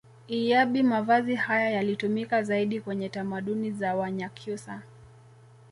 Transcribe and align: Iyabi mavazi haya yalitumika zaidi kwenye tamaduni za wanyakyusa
Iyabi 0.27 0.83
mavazi 0.83 1.35
haya 1.35 1.69
yalitumika 1.69 2.43
zaidi 2.43 2.81
kwenye 2.81 3.09
tamaduni 3.09 3.71
za 3.71 3.95
wanyakyusa 3.95 4.81